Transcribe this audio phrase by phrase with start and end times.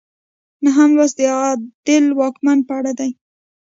[0.65, 3.11] نهم لوست د عادل واکمن په اړه دی.